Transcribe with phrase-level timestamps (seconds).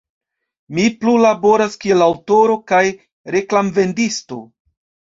[0.77, 2.83] Mi plu laboras kiel aŭtoro kaj
[3.39, 4.45] reklamverkisto.